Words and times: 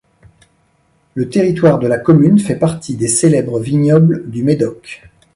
Le 1.13 1.29
territoire 1.29 1.77
de 1.77 1.85
la 1.85 1.99
commune 1.99 2.39
fait 2.39 2.55
partie 2.55 2.95
des 2.95 3.07
célèbres 3.07 3.59
vignobles 3.59 4.27
du 4.27 4.41
Médoc. 4.43 5.03